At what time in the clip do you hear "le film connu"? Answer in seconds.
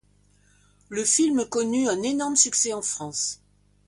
0.89-1.87